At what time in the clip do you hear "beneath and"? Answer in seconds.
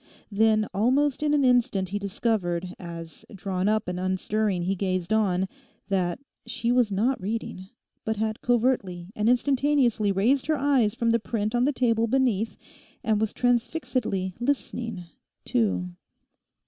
12.07-13.21